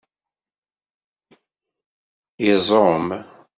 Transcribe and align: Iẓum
Iẓum 2.49 3.07